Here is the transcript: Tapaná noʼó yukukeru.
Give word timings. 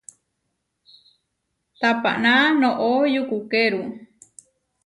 Tapaná 1.79 2.35
noʼó 2.59 2.89
yukukeru. 3.13 3.81